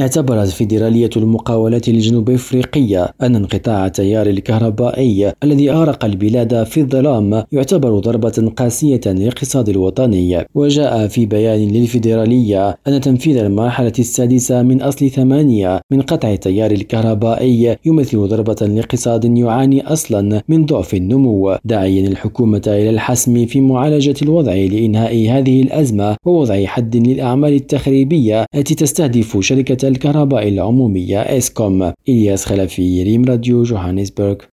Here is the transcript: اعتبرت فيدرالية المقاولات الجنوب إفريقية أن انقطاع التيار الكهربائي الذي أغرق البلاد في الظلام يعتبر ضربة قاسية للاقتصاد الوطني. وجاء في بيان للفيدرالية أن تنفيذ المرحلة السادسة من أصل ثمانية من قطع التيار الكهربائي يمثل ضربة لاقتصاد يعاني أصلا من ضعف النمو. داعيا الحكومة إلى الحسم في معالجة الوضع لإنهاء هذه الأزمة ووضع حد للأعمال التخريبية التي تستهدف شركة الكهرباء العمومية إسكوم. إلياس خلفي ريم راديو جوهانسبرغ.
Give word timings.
اعتبرت 0.00 0.48
فيدرالية 0.48 1.10
المقاولات 1.16 1.88
الجنوب 1.88 2.30
إفريقية 2.30 3.14
أن 3.22 3.36
انقطاع 3.36 3.86
التيار 3.86 4.26
الكهربائي 4.26 5.32
الذي 5.44 5.70
أغرق 5.70 6.04
البلاد 6.04 6.64
في 6.64 6.80
الظلام 6.80 7.44
يعتبر 7.52 7.98
ضربة 7.98 8.52
قاسية 8.56 9.00
للاقتصاد 9.06 9.68
الوطني. 9.68 10.44
وجاء 10.54 11.08
في 11.08 11.26
بيان 11.26 11.68
للفيدرالية 11.68 12.78
أن 12.88 13.00
تنفيذ 13.00 13.36
المرحلة 13.36 13.92
السادسة 13.98 14.62
من 14.62 14.82
أصل 14.82 15.10
ثمانية 15.10 15.80
من 15.90 16.00
قطع 16.02 16.32
التيار 16.32 16.70
الكهربائي 16.70 17.76
يمثل 17.84 18.18
ضربة 18.18 18.66
لاقتصاد 18.66 19.24
يعاني 19.38 19.86
أصلا 19.86 20.42
من 20.48 20.66
ضعف 20.66 20.94
النمو. 20.94 21.56
داعيا 21.64 22.08
الحكومة 22.08 22.62
إلى 22.66 22.90
الحسم 22.90 23.46
في 23.46 23.60
معالجة 23.60 24.14
الوضع 24.22 24.52
لإنهاء 24.52 25.28
هذه 25.30 25.62
الأزمة 25.62 26.16
ووضع 26.24 26.66
حد 26.66 26.96
للأعمال 26.96 27.52
التخريبية 27.52 28.46
التي 28.54 28.74
تستهدف 28.74 29.40
شركة 29.40 29.88
الكهرباء 29.90 30.48
العمومية 30.48 31.20
إسكوم. 31.20 31.92
إلياس 32.08 32.44
خلفي 32.44 33.02
ريم 33.02 33.24
راديو 33.24 33.62
جوهانسبرغ. 33.62 34.36